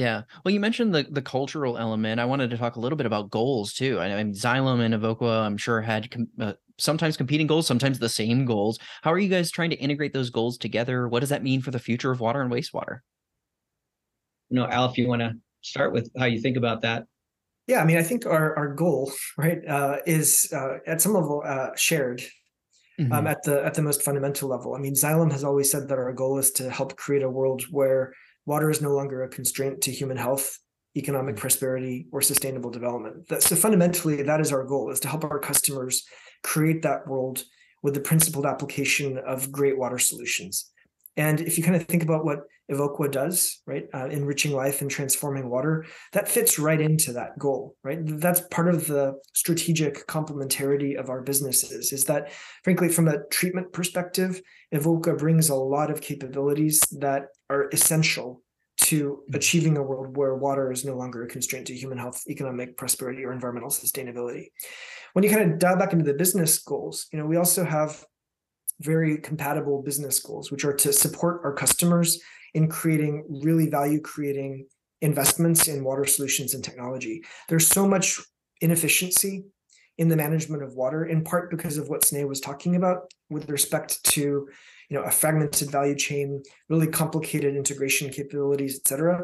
Yeah. 0.00 0.22
Well, 0.42 0.54
you 0.54 0.60
mentioned 0.60 0.94
the 0.94 1.06
the 1.10 1.20
cultural 1.20 1.76
element. 1.76 2.20
I 2.20 2.24
wanted 2.24 2.48
to 2.50 2.56
talk 2.56 2.76
a 2.76 2.80
little 2.80 2.96
bit 2.96 3.04
about 3.04 3.28
goals 3.28 3.74
too. 3.74 4.00
I 4.00 4.08
mean, 4.16 4.32
Xylem 4.32 4.80
and 4.80 4.94
Evoqua, 4.94 5.42
I'm 5.44 5.58
sure 5.58 5.82
had 5.82 6.10
com- 6.10 6.28
uh, 6.40 6.54
sometimes 6.78 7.18
competing 7.18 7.46
goals, 7.46 7.66
sometimes 7.66 7.98
the 7.98 8.08
same 8.08 8.46
goals. 8.46 8.78
How 9.02 9.12
are 9.12 9.18
you 9.18 9.28
guys 9.28 9.50
trying 9.50 9.68
to 9.68 9.76
integrate 9.76 10.14
those 10.14 10.30
goals 10.30 10.56
together? 10.56 11.06
What 11.06 11.20
does 11.20 11.28
that 11.28 11.42
mean 11.42 11.60
for 11.60 11.70
the 11.70 11.78
future 11.78 12.10
of 12.10 12.18
water 12.18 12.40
and 12.40 12.50
wastewater? 12.50 13.00
You 14.48 14.56
know, 14.56 14.66
Al, 14.68 14.86
if 14.88 14.96
you 14.96 15.06
want 15.06 15.20
to 15.20 15.34
start 15.60 15.92
with 15.92 16.10
how 16.18 16.24
you 16.24 16.40
think 16.40 16.56
about 16.56 16.80
that. 16.80 17.04
Yeah, 17.66 17.82
I 17.82 17.84
mean, 17.84 17.98
I 17.98 18.02
think 18.02 18.24
our 18.24 18.56
our 18.56 18.74
goal, 18.74 19.12
right, 19.36 19.60
uh, 19.68 19.98
is 20.06 20.50
uh, 20.50 20.78
at 20.86 21.02
some 21.02 21.12
level 21.12 21.42
uh, 21.44 21.76
shared. 21.76 22.22
Um, 22.98 23.06
mm-hmm. 23.06 23.12
Um, 23.12 23.26
at 23.26 23.42
the 23.44 23.64
at 23.64 23.74
the 23.74 23.82
most 23.82 24.02
fundamental 24.02 24.48
level. 24.48 24.74
I 24.74 24.78
mean, 24.78 24.94
Xylem 24.94 25.30
has 25.32 25.44
always 25.44 25.70
said 25.70 25.88
that 25.88 25.98
our 25.98 26.12
goal 26.12 26.38
is 26.38 26.50
to 26.52 26.70
help 26.70 26.96
create 26.96 27.22
a 27.22 27.30
world 27.30 27.62
where 27.70 28.12
water 28.46 28.70
is 28.70 28.82
no 28.82 28.90
longer 28.90 29.22
a 29.22 29.28
constraint 29.28 29.82
to 29.82 29.90
human 29.90 30.16
health 30.16 30.58
economic 30.96 31.34
mm-hmm. 31.34 31.40
prosperity 31.40 32.06
or 32.10 32.20
sustainable 32.20 32.70
development 32.70 33.24
so 33.40 33.54
fundamentally 33.54 34.22
that 34.22 34.40
is 34.40 34.52
our 34.52 34.64
goal 34.64 34.90
is 34.90 34.98
to 34.98 35.08
help 35.08 35.22
our 35.24 35.38
customers 35.38 36.04
create 36.42 36.82
that 36.82 37.06
world 37.06 37.44
with 37.82 37.94
the 37.94 38.00
principled 38.00 38.46
application 38.46 39.18
of 39.18 39.50
great 39.50 39.78
water 39.78 39.98
solutions. 39.98 40.70
And 41.16 41.40
if 41.40 41.58
you 41.58 41.64
kind 41.64 41.76
of 41.76 41.86
think 41.86 42.02
about 42.02 42.24
what 42.24 42.40
Evoqua 42.70 43.10
does, 43.10 43.60
right, 43.66 43.88
uh, 43.92 44.06
enriching 44.06 44.52
life 44.52 44.80
and 44.80 44.90
transforming 44.90 45.50
water, 45.50 45.84
that 46.12 46.28
fits 46.28 46.58
right 46.58 46.80
into 46.80 47.12
that 47.12 47.38
goal, 47.38 47.76
right? 47.82 47.98
That's 48.02 48.42
part 48.50 48.68
of 48.68 48.86
the 48.86 49.14
strategic 49.34 50.06
complementarity 50.06 50.96
of 50.96 51.10
our 51.10 51.20
businesses. 51.20 51.92
Is 51.92 52.04
that, 52.04 52.32
frankly, 52.62 52.88
from 52.88 53.08
a 53.08 53.24
treatment 53.30 53.72
perspective, 53.72 54.40
Evoqua 54.72 55.18
brings 55.18 55.48
a 55.48 55.54
lot 55.54 55.90
of 55.90 56.00
capabilities 56.00 56.80
that 57.00 57.26
are 57.48 57.68
essential 57.70 58.42
to 58.78 59.22
achieving 59.34 59.76
a 59.76 59.82
world 59.82 60.16
where 60.16 60.36
water 60.36 60.72
is 60.72 60.84
no 60.84 60.94
longer 60.94 61.24
a 61.24 61.28
constraint 61.28 61.66
to 61.66 61.74
human 61.74 61.98
health, 61.98 62.22
economic 62.28 62.76
prosperity, 62.76 63.24
or 63.24 63.32
environmental 63.32 63.70
sustainability. 63.70 64.46
When 65.12 65.24
you 65.24 65.30
kind 65.30 65.52
of 65.52 65.58
dial 65.58 65.76
back 65.76 65.92
into 65.92 66.04
the 66.04 66.14
business 66.14 66.58
goals, 66.60 67.06
you 67.12 67.18
know, 67.18 67.26
we 67.26 67.36
also 67.36 67.64
have 67.64 68.04
very 68.80 69.18
compatible 69.18 69.82
business 69.82 70.20
goals, 70.20 70.50
which 70.50 70.64
are 70.64 70.72
to 70.74 70.92
support 70.92 71.40
our 71.44 71.52
customers 71.52 72.20
in 72.54 72.68
creating 72.68 73.24
really 73.28 73.68
value 73.68 74.00
creating 74.00 74.66
investments 75.02 75.68
in 75.68 75.84
water 75.84 76.04
solutions 76.04 76.54
and 76.54 76.64
technology. 76.64 77.22
There's 77.48 77.66
so 77.66 77.86
much 77.86 78.20
inefficiency 78.60 79.44
in 79.98 80.08
the 80.08 80.16
management 80.16 80.62
of 80.62 80.74
water, 80.74 81.04
in 81.04 81.22
part 81.24 81.50
because 81.50 81.78
of 81.78 81.88
what 81.88 82.02
Sneh 82.02 82.26
was 82.26 82.40
talking 82.40 82.76
about 82.76 83.12
with 83.28 83.48
respect 83.48 84.02
to 84.04 84.48
you 84.90 84.96
know 84.96 85.02
a 85.02 85.10
fragmented 85.10 85.70
value 85.70 85.94
chain 85.94 86.42
really 86.68 86.88
complicated 86.88 87.56
integration 87.56 88.10
capabilities 88.10 88.78
et 88.78 88.86
cetera 88.86 89.22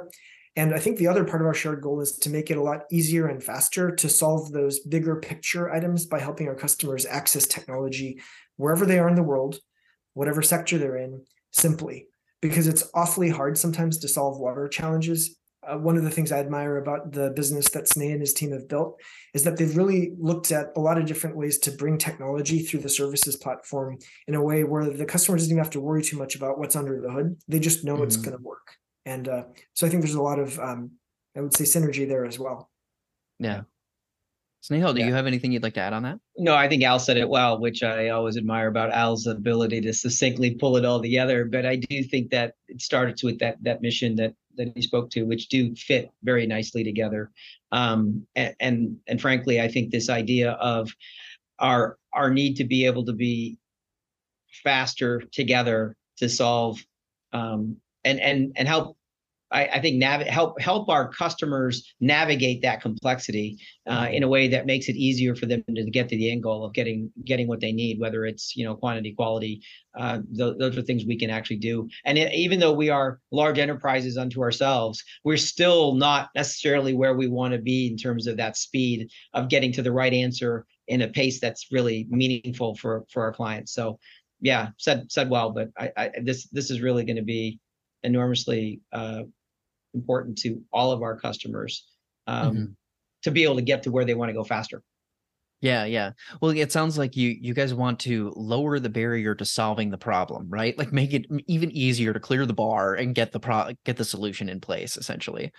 and 0.57 0.75
i 0.75 0.79
think 0.79 0.99
the 0.99 1.07
other 1.07 1.25
part 1.25 1.43
of 1.43 1.47
our 1.47 1.55
shared 1.55 1.81
goal 1.81 2.01
is 2.01 2.13
to 2.13 2.31
make 2.31 2.51
it 2.51 2.57
a 2.57 2.63
lot 2.63 2.83
easier 2.91 3.29
and 3.29 3.43
faster 3.43 3.95
to 3.95 4.09
solve 4.09 4.53
those 4.53 4.81
bigger 4.81 5.17
picture 5.17 5.73
items 5.73 6.07
by 6.07 6.19
helping 6.19 6.49
our 6.49 6.55
customers 6.55 7.07
access 7.07 7.47
technology 7.47 8.21
wherever 8.57 8.87
they 8.87 8.99
are 8.99 9.09
in 9.09 9.15
the 9.15 9.23
world 9.23 9.59
whatever 10.15 10.43
sector 10.43 10.79
they're 10.79 10.97
in 10.97 11.23
simply 11.53 12.07
because 12.41 12.67
it's 12.67 12.89
awfully 12.95 13.29
hard 13.29 13.57
sometimes 13.57 13.99
to 13.99 14.09
solve 14.09 14.39
water 14.39 14.69
challenges 14.69 15.37
uh, 15.67 15.77
one 15.77 15.97
of 15.97 16.05
the 16.05 16.11
things 16.11 16.31
I 16.31 16.39
admire 16.39 16.77
about 16.77 17.13
the 17.13 17.31
business 17.31 17.69
that 17.71 17.85
Sneh 17.85 18.13
and 18.13 18.21
his 18.21 18.33
team 18.33 18.53
have 18.53 18.69
built 18.69 19.01
is 19.35 19.43
that 19.45 19.57
they've 19.57 19.77
really 19.77 20.13
looked 20.19 20.53
at 20.53 20.69
a 20.77 20.81
lot 20.81 20.99
of 20.99 21.07
different 21.07 21.37
ways 21.37 21.59
to 21.59 21.71
bring 21.71 21.99
technology 21.99 22.61
through 22.61 22.81
the 22.81 22.89
services 22.89 23.37
platform 23.37 23.99
in 24.29 24.35
a 24.35 24.43
way 24.43 24.65
where 24.65 24.89
the 24.89 25.05
customer 25.05 25.37
doesn't 25.37 25.51
even 25.51 25.63
have 25.63 25.73
to 25.73 25.81
worry 25.81 26.03
too 26.03 26.17
much 26.17 26.37
about 26.37 26.59
what's 26.59 26.77
under 26.77 27.01
the 27.01 27.11
hood. 27.11 27.37
They 27.49 27.59
just 27.59 27.85
know 27.85 27.95
mm-hmm. 27.95 28.05
it's 28.05 28.17
going 28.17 28.37
to 28.37 28.43
work. 28.43 28.77
And 29.07 29.29
uh, 29.29 29.45
so 29.73 29.87
I 29.87 29.91
think 29.91 30.03
there's 30.03 30.17
a 30.17 30.23
lot 30.23 30.39
of, 30.39 30.59
um, 30.59 30.91
I 31.37 31.41
would 31.41 31.57
say, 31.57 31.65
synergy 31.65 32.07
there 32.07 32.27
as 32.27 32.39
well. 32.39 32.69
Yeah. 33.39 33.63
Snehal, 34.63 34.95
do 34.95 35.01
yeah. 35.01 35.07
you 35.07 35.15
have 35.15 35.29
anything 35.29 35.53
you'd 35.53 35.63
like 35.63 35.75
to 35.75 35.81
add 35.81 35.93
on 35.93 36.03
that? 36.03 36.19
No, 36.37 36.57
I 36.57 36.69
think 36.69 36.83
Al 36.83 36.99
said 36.99 37.17
it 37.17 37.29
well, 37.29 37.61
which 37.61 37.85
I 37.85 38.09
always 38.09 38.37
admire 38.37 38.67
about 38.67 38.91
Al's 38.91 39.29
ability 39.29 39.81
to 39.83 39.93
succinctly 39.93 40.57
pull 40.57 40.77
it 40.77 40.85
all 40.85 41.01
together. 41.01 41.45
But 41.45 41.65
I 41.65 41.77
do 41.77 42.03
think 42.03 42.31
that 42.31 42.55
it 42.67 42.83
starts 42.83 43.23
with 43.23 43.39
that 43.39 43.63
that 43.63 43.81
mission 43.81 44.17
that 44.17 44.35
that 44.57 44.73
he 44.75 44.83
spoke 44.83 45.11
to, 45.11 45.23
which 45.23 45.49
do 45.49 45.75
fit 45.77 46.11
very 46.25 46.47
nicely 46.47 46.83
together. 46.83 47.31
Um, 47.71 48.27
and, 48.35 48.57
and 48.59 48.97
and 49.07 49.21
frankly, 49.21 49.61
I 49.61 49.69
think 49.69 49.91
this 49.91 50.11
idea 50.11 50.53
of 50.53 50.93
our 51.61 51.97
our 52.13 52.31
need 52.31 52.57
to 52.57 52.65
be 52.65 52.87
able 52.87 53.05
to 53.05 53.13
be 53.13 53.59
faster 54.65 55.23
together 55.31 55.95
to 56.17 56.29
solve 56.29 56.85
um, 57.33 57.77
and 58.07 58.21
and 58.21 58.53
and 58.57 58.69
help 58.69 58.97
I, 59.51 59.67
I 59.67 59.81
think 59.81 59.97
nav- 59.97 60.27
help 60.27 60.61
help 60.61 60.89
our 60.89 61.09
customers 61.09 61.95
navigate 62.01 62.63
that 62.63 62.81
complexity 62.81 63.59
uh, 63.87 64.09
in 64.11 64.23
a 64.25 64.29
way 64.29 64.49
that 64.49 64.67
makes 64.67 64.89
it 64.89 64.97
easier 64.97 65.37
for 65.37 65.47
them 65.47 65.63
to 65.73 65.91
get 65.91 66.09
to 66.09 66.17
the 66.17 66.31
end 66.31 66.43
goal 66.43 66.65
of 66.65 66.73
getting 66.73 67.13
getting 67.25 67.47
what 67.47 67.61
they 67.61 67.73
need, 67.73 68.01
whether 68.01 68.25
it's 68.25 68.57
you 68.57 68.65
know 68.65 68.75
quantity, 68.75 69.13
quality. 69.13 69.63
Uh, 69.97 70.21
th- 70.37 70.57
those 70.59 70.77
are 70.77 70.83
things 70.83 71.05
we 71.07 71.19
can 71.19 71.31
actually 71.31 71.57
do. 71.57 71.89
And 72.05 72.19
it, 72.19 72.33
even 72.35 72.59
though 72.59 72.73
we 72.73 72.91
are 72.91 73.21
large 73.31 73.59
enterprises 73.59 74.19
unto 74.19 74.43
ourselves, 74.43 75.03
we're 75.23 75.37
still 75.37 75.95
not 75.95 76.31
necessarily 76.35 76.95
where 76.95 77.15
we 77.15 77.29
want 77.29 77.53
to 77.53 77.59
be 77.59 77.87
in 77.87 77.97
terms 77.97 78.27
of 78.27 78.37
that 78.39 78.57
speed 78.57 79.11
of 79.33 79.49
getting 79.49 79.73
to 79.73 79.83
the 79.83 79.93
right 79.93 80.13
answer 80.13 80.67
in 80.89 81.03
a 81.03 81.09
pace 81.09 81.41
that's 81.41 81.69
really 81.71 82.07
meaningful 82.11 82.75
for 82.75 83.05
for 83.13 83.23
our 83.23 83.33
clients. 83.33 83.73
So 83.73 84.01
yeah, 84.41 84.71
said 84.77 85.11
said 85.11 85.31
well, 85.31 85.51
but 85.51 85.69
I, 85.79 85.93
I 85.97 86.11
this 86.23 86.49
this 86.49 86.71
is 86.71 86.81
really 86.81 87.05
going 87.05 87.17
to 87.17 87.23
be 87.23 87.61
enormously 88.03 88.81
uh, 88.93 89.23
important 89.95 90.39
to 90.39 90.63
all 90.73 90.93
of 90.93 91.03
our 91.03 91.19
customers 91.19 91.87
um, 92.27 92.55
mm-hmm. 92.55 92.65
to 93.23 93.31
be 93.31 93.45
able 93.45 93.57
to 93.57 93.63
get 93.63 93.83
to 93.85 93.91
where 93.91 94.05
they 94.05 94.15
want 94.15 94.29
to 94.29 94.35
go 94.35 94.45
faster. 94.45 94.83
Yeah, 95.63 95.87
yeah. 95.87 96.13
Well, 96.41 96.51
it 96.51 96.71
sounds 96.71 96.99
like 96.99 97.17
you 97.17 97.35
you 97.41 97.55
guys 97.55 97.73
want 97.73 97.99
to 98.01 98.33
lower 98.37 98.79
the 98.79 98.91
barrier 98.91 99.35
to 99.35 99.45
solving 99.45 99.91
the 99.91 99.99
problem, 99.99 100.49
right? 100.51 100.77
Like 100.77 100.93
make 100.93 101.15
it 101.15 101.25
even 101.47 101.71
easier 101.73 102.13
to 102.13 102.21
clear 102.21 102.45
the 102.45 102.53
bar 102.53 102.95
and 102.95 103.15
get 103.15 103.33
the 103.33 103.41
pro 103.41 103.71
get 103.85 103.97
the 103.97 104.05
solution 104.05 104.51
in 104.51 104.61
place, 104.61 104.99
essentially. 104.99 105.51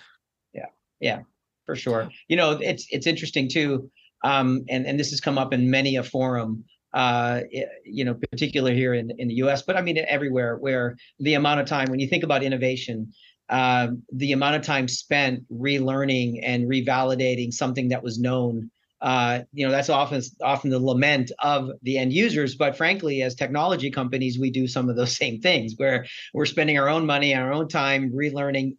Yeah, 0.54 0.68
yeah, 1.00 1.22
for 1.66 1.76
sure. 1.76 2.10
You 2.28 2.38
know, 2.38 2.52
it's 2.62 2.86
it's 2.92 3.08
interesting 3.08 3.50
too, 3.50 3.90
um, 4.24 4.64
and 4.70 4.86
and 4.86 5.00
this 5.00 5.10
has 5.10 5.20
come 5.20 5.40
up 5.40 5.52
in 5.52 5.70
many 5.70 5.96
a 5.96 6.04
forum 6.04 6.64
uh, 6.98 7.42
you 7.86 8.04
know, 8.04 8.16
particular 8.32 8.74
here 8.74 8.96
in, 8.96 9.12
in 9.20 9.28
the 9.28 9.36
U.S., 9.36 9.62
but 9.62 9.78
I 9.78 9.82
mean 9.82 10.00
everywhere, 10.00 10.58
where 10.58 10.98
the 11.20 11.36
amount 11.36 11.60
of 11.60 11.68
time 11.68 11.92
when 11.92 12.00
you 12.00 12.08
think 12.08 12.24
about 12.24 12.42
innovation, 12.42 13.14
uh, 13.50 13.90
the 14.12 14.32
amount 14.32 14.56
of 14.56 14.64
time 14.64 14.88
spent 14.88 15.44
relearning 15.54 16.40
and 16.42 16.68
revalidating 16.68 17.54
something 17.54 17.90
that 17.90 18.02
was 18.02 18.18
known 18.18 18.72
uh, 19.00 19.42
you 19.54 19.64
know 19.64 19.72
that's 19.72 19.90
often 19.90 20.22
often 20.42 20.72
the 20.72 20.80
lament 20.80 21.32
of 21.38 21.70
the 21.84 22.00
end 22.00 22.12
users 22.12 22.56
but 22.56 22.76
frankly 22.76 23.22
as 23.22 23.36
technology 23.36 23.92
companies 23.92 24.40
we 24.40 24.50
do 24.50 24.68
some 24.68 24.90
of 24.90 24.96
those 24.96 25.16
same 25.24 25.40
things 25.40 25.76
where 25.78 26.08
we're 26.34 26.48
spending 26.48 26.80
our 26.80 26.90
own 26.90 27.06
money 27.06 27.36
our 27.36 27.54
own 27.54 27.68
time 27.68 28.12
relearning 28.12 28.76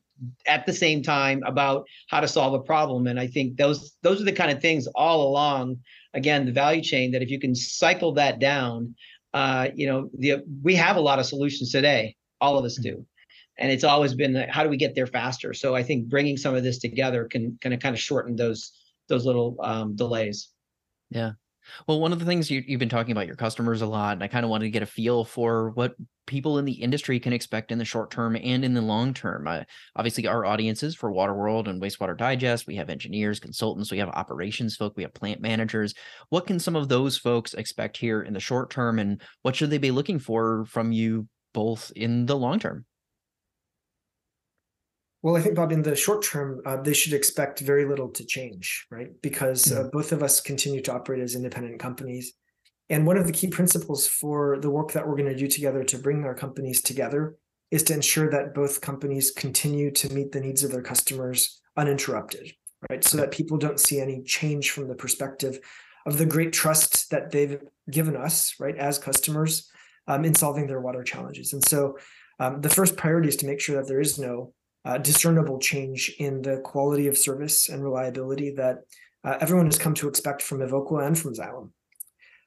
at 0.46 0.66
the 0.66 0.72
same 0.72 1.02
time 1.02 1.42
about 1.46 1.86
how 2.08 2.20
to 2.20 2.28
solve 2.28 2.54
a 2.54 2.60
problem 2.60 3.06
and 3.06 3.20
i 3.20 3.26
think 3.26 3.56
those 3.56 3.96
those 4.02 4.20
are 4.20 4.24
the 4.24 4.32
kind 4.32 4.50
of 4.50 4.60
things 4.60 4.86
all 4.94 5.28
along 5.28 5.76
again 6.14 6.44
the 6.44 6.52
value 6.52 6.82
chain 6.82 7.12
that 7.12 7.22
if 7.22 7.30
you 7.30 7.38
can 7.38 7.54
cycle 7.54 8.12
that 8.12 8.38
down 8.38 8.94
uh, 9.34 9.68
you 9.74 9.86
know 9.86 10.08
the 10.18 10.42
we 10.62 10.74
have 10.74 10.96
a 10.96 11.00
lot 11.00 11.18
of 11.18 11.26
solutions 11.26 11.70
today 11.70 12.16
all 12.40 12.58
of 12.58 12.64
us 12.64 12.76
do 12.76 13.04
and 13.58 13.70
it's 13.70 13.84
always 13.84 14.14
been 14.14 14.34
how 14.48 14.62
do 14.62 14.70
we 14.70 14.76
get 14.76 14.94
there 14.94 15.06
faster 15.06 15.52
so 15.52 15.74
i 15.74 15.82
think 15.82 16.08
bringing 16.08 16.36
some 16.36 16.54
of 16.54 16.62
this 16.62 16.78
together 16.78 17.26
can 17.26 17.58
kind 17.62 17.74
of 17.74 17.80
kind 17.80 17.94
of 17.94 18.00
shorten 18.00 18.34
those 18.34 18.72
those 19.08 19.24
little 19.26 19.56
um, 19.60 19.96
delays. 19.96 20.50
Yeah. 21.10 21.32
Well, 21.86 22.00
one 22.00 22.12
of 22.12 22.18
the 22.18 22.24
things 22.24 22.50
you, 22.50 22.64
have 22.68 22.78
been 22.78 22.88
talking 22.88 23.12
about 23.12 23.26
your 23.26 23.36
customers 23.36 23.82
a 23.82 23.86
lot, 23.86 24.12
and 24.14 24.22
I 24.22 24.28
kind 24.28 24.44
of 24.44 24.50
wanted 24.50 24.64
to 24.64 24.70
get 24.70 24.82
a 24.82 24.86
feel 24.86 25.24
for 25.24 25.70
what 25.70 25.94
people 26.26 26.58
in 26.58 26.64
the 26.64 26.72
industry 26.72 27.18
can 27.18 27.32
expect 27.32 27.72
in 27.72 27.78
the 27.78 27.84
short 27.84 28.10
term 28.10 28.36
and 28.36 28.64
in 28.64 28.74
the 28.74 28.80
long 28.80 29.14
term. 29.14 29.48
Uh, 29.48 29.62
obviously, 29.96 30.26
our 30.26 30.44
audiences 30.44 30.94
for 30.94 31.10
Waterworld 31.10 31.68
and 31.68 31.80
Wastewater 31.80 32.16
Digest, 32.16 32.66
we 32.66 32.76
have 32.76 32.90
engineers, 32.90 33.40
consultants, 33.40 33.90
we 33.90 33.98
have 33.98 34.10
operations 34.10 34.76
folk, 34.76 34.94
we 34.96 35.02
have 35.02 35.14
plant 35.14 35.40
managers. 35.40 35.94
What 36.28 36.46
can 36.46 36.58
some 36.58 36.76
of 36.76 36.88
those 36.88 37.16
folks 37.16 37.54
expect 37.54 37.96
here 37.96 38.22
in 38.22 38.32
the 38.32 38.40
short 38.40 38.70
term, 38.70 38.98
and 38.98 39.20
what 39.42 39.56
should 39.56 39.70
they 39.70 39.78
be 39.78 39.90
looking 39.90 40.18
for 40.18 40.64
from 40.66 40.92
you 40.92 41.26
both 41.54 41.90
in 41.96 42.26
the 42.26 42.36
long 42.36 42.58
term? 42.58 42.84
Well, 45.22 45.36
I 45.36 45.40
think, 45.40 45.56
Bob, 45.56 45.72
in 45.72 45.82
the 45.82 45.96
short 45.96 46.22
term, 46.22 46.60
uh, 46.64 46.80
they 46.80 46.94
should 46.94 47.12
expect 47.12 47.60
very 47.60 47.84
little 47.84 48.08
to 48.10 48.24
change, 48.24 48.86
right? 48.90 49.08
Because 49.20 49.72
uh, 49.72 49.88
both 49.92 50.12
of 50.12 50.22
us 50.22 50.40
continue 50.40 50.80
to 50.82 50.92
operate 50.92 51.20
as 51.20 51.34
independent 51.34 51.80
companies. 51.80 52.34
And 52.88 53.06
one 53.06 53.18
of 53.18 53.26
the 53.26 53.32
key 53.32 53.48
principles 53.48 54.06
for 54.06 54.58
the 54.60 54.70
work 54.70 54.92
that 54.92 55.06
we're 55.06 55.16
going 55.16 55.28
to 55.28 55.36
do 55.36 55.48
together 55.48 55.82
to 55.84 55.98
bring 55.98 56.24
our 56.24 56.34
companies 56.34 56.80
together 56.80 57.36
is 57.70 57.82
to 57.84 57.94
ensure 57.94 58.30
that 58.30 58.54
both 58.54 58.80
companies 58.80 59.30
continue 59.30 59.90
to 59.90 60.12
meet 60.14 60.32
the 60.32 60.40
needs 60.40 60.62
of 60.62 60.70
their 60.70 60.82
customers 60.82 61.60
uninterrupted, 61.76 62.52
right? 62.88 63.02
So 63.04 63.18
that 63.18 63.32
people 63.32 63.58
don't 63.58 63.80
see 63.80 64.00
any 64.00 64.22
change 64.22 64.70
from 64.70 64.88
the 64.88 64.94
perspective 64.94 65.58
of 66.06 66.16
the 66.16 66.26
great 66.26 66.52
trust 66.52 67.10
that 67.10 67.30
they've 67.30 67.60
given 67.90 68.16
us, 68.16 68.54
right, 68.58 68.76
as 68.76 68.98
customers 68.98 69.68
um, 70.06 70.24
in 70.24 70.34
solving 70.34 70.66
their 70.66 70.80
water 70.80 71.02
challenges. 71.02 71.52
And 71.52 71.66
so 71.68 71.98
um, 72.38 72.60
the 72.60 72.70
first 72.70 72.96
priority 72.96 73.28
is 73.28 73.36
to 73.36 73.46
make 73.46 73.60
sure 73.60 73.76
that 73.76 73.88
there 73.88 74.00
is 74.00 74.18
no 74.18 74.54
uh, 74.88 74.96
discernible 74.96 75.58
change 75.58 76.14
in 76.18 76.40
the 76.40 76.56
quality 76.64 77.08
of 77.08 77.18
service 77.18 77.68
and 77.68 77.84
reliability 77.84 78.50
that 78.52 78.78
uh, 79.22 79.36
everyone 79.40 79.66
has 79.66 79.78
come 79.78 79.92
to 79.92 80.08
expect 80.08 80.40
from 80.40 80.60
Evoqua 80.60 81.06
and 81.06 81.18
from 81.18 81.34
Xylem. 81.34 81.70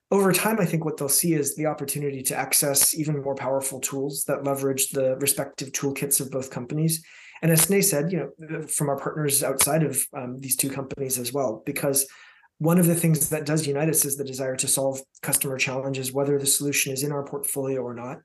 Over 0.09 0.33
time, 0.33 0.59
I 0.59 0.65
think 0.65 0.83
what 0.83 0.97
they'll 0.97 1.07
see 1.07 1.33
is 1.33 1.55
the 1.55 1.67
opportunity 1.67 2.23
to 2.23 2.35
access 2.35 2.97
even 2.97 3.21
more 3.21 3.35
powerful 3.35 3.79
tools 3.79 4.25
that 4.25 4.43
leverage 4.43 4.89
the 4.89 5.17
respective 5.17 5.71
toolkits 5.71 6.19
of 6.19 6.31
both 6.31 6.49
companies. 6.49 7.03
And 7.43 7.51
as 7.51 7.67
Sneh 7.67 7.83
said, 7.83 8.11
you 8.11 8.31
know, 8.39 8.61
from 8.63 8.89
our 8.89 8.97
partners 8.97 9.43
outside 9.43 9.83
of 9.83 10.03
um, 10.17 10.39
these 10.39 10.55
two 10.55 10.69
companies 10.69 11.19
as 11.19 11.31
well, 11.31 11.61
because 11.65 12.07
one 12.57 12.79
of 12.79 12.87
the 12.87 12.95
things 12.95 13.29
that 13.29 13.45
does 13.45 13.67
unite 13.67 13.89
us 13.89 14.03
is 14.03 14.17
the 14.17 14.23
desire 14.23 14.55
to 14.57 14.67
solve 14.67 14.99
customer 15.21 15.57
challenges, 15.57 16.11
whether 16.11 16.39
the 16.39 16.45
solution 16.47 16.91
is 16.91 17.03
in 17.03 17.11
our 17.11 17.23
portfolio 17.23 17.81
or 17.81 17.93
not. 17.93 18.17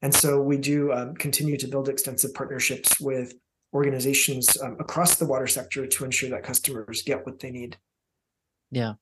And 0.00 0.14
so 0.14 0.40
we 0.40 0.58
do 0.58 0.92
um, 0.92 1.14
continue 1.14 1.56
to 1.56 1.68
build 1.68 1.88
extensive 1.88 2.32
partnerships 2.34 3.00
with 3.00 3.34
organizations 3.72 4.60
um, 4.62 4.76
across 4.80 5.16
the 5.16 5.26
water 5.26 5.46
sector 5.46 5.86
to 5.86 6.04
ensure 6.04 6.30
that 6.30 6.42
customers 6.42 7.02
get 7.02 7.24
what 7.26 7.38
they 7.40 7.50
need. 7.50 7.76
Yeah. 8.70 8.94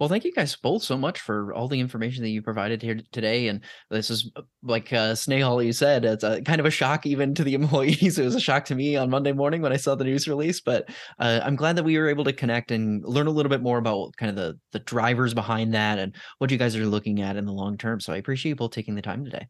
Well, 0.00 0.08
thank 0.08 0.24
you 0.24 0.32
guys 0.32 0.56
both 0.56 0.82
so 0.82 0.96
much 0.96 1.20
for 1.20 1.52
all 1.54 1.68
the 1.68 1.78
information 1.78 2.22
that 2.24 2.30
you 2.30 2.42
provided 2.42 2.82
here 2.82 2.98
today. 3.12 3.46
And 3.46 3.60
this 3.90 4.10
is 4.10 4.30
uh, 4.34 4.42
like 4.62 4.92
uh, 4.92 5.12
Snehal, 5.12 5.64
you 5.64 5.72
said, 5.72 6.04
it's 6.04 6.24
a 6.24 6.42
kind 6.42 6.58
of 6.58 6.66
a 6.66 6.70
shock 6.70 7.06
even 7.06 7.34
to 7.34 7.44
the 7.44 7.54
employees. 7.62 8.18
It 8.18 8.24
was 8.24 8.34
a 8.34 8.40
shock 8.40 8.64
to 8.66 8.74
me 8.74 8.96
on 8.96 9.08
Monday 9.08 9.32
morning 9.32 9.62
when 9.62 9.72
I 9.72 9.76
saw 9.76 9.94
the 9.94 10.04
news 10.04 10.26
release. 10.26 10.60
But 10.60 10.88
uh, 11.20 11.40
I'm 11.44 11.54
glad 11.54 11.76
that 11.76 11.84
we 11.84 11.96
were 11.96 12.08
able 12.08 12.24
to 12.24 12.32
connect 12.32 12.72
and 12.72 13.04
learn 13.04 13.28
a 13.28 13.30
little 13.30 13.50
bit 13.50 13.62
more 13.62 13.78
about 13.78 14.16
kind 14.16 14.30
of 14.30 14.36
the 14.36 14.58
the 14.72 14.80
drivers 14.80 15.32
behind 15.32 15.74
that 15.74 15.98
and 15.98 16.14
what 16.38 16.50
you 16.50 16.58
guys 16.58 16.74
are 16.74 16.86
looking 16.86 17.22
at 17.22 17.36
in 17.36 17.46
the 17.46 17.52
long 17.52 17.78
term. 17.78 18.00
So 18.00 18.12
I 18.12 18.16
appreciate 18.16 18.50
you 18.50 18.56
both 18.56 18.72
taking 18.72 18.96
the 18.96 19.02
time 19.02 19.24
today. 19.24 19.46